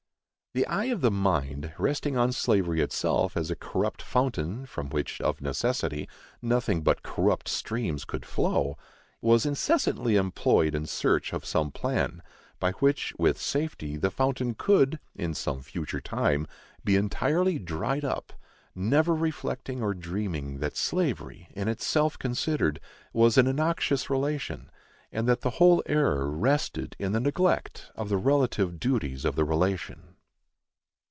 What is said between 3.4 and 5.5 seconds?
a corrupt fountain, from which, of